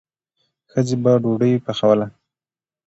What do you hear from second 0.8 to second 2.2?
به ډوډۍ پخوله.